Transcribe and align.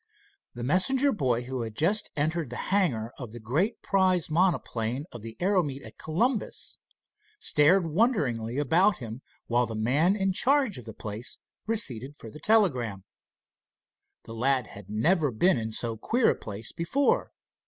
The 0.55 0.63
messenger 0.63 1.11
boy 1.11 1.43
who 1.43 1.61
had 1.61 1.75
just 1.75 2.09
entered 2.17 2.49
the 2.49 2.55
hangar 2.73 3.13
of 3.19 3.31
the 3.33 3.39
great 3.39 3.83
prize 3.83 4.31
monoplane 4.31 5.05
of 5.11 5.21
the 5.21 5.37
aero 5.39 5.61
meet 5.61 5.83
at 5.83 5.99
Columbus, 5.99 6.79
stared 7.37 7.85
wonderingly 7.85 8.57
about 8.57 8.97
him 8.97 9.21
while 9.45 9.67
the 9.67 9.75
man 9.75 10.15
in 10.15 10.33
charge 10.33 10.79
of 10.79 10.85
the 10.85 10.95
place 10.95 11.37
receipted 11.67 12.15
for 12.17 12.31
the 12.31 12.39
telegram. 12.39 13.03
The 14.23 14.33
lad 14.33 14.65
had 14.65 14.89
never 14.89 15.29
been 15.29 15.59
in 15.59 15.71
so 15.71 15.97
queer 15.97 16.31
a 16.31 16.35
place 16.35 16.71
before. 16.71 17.31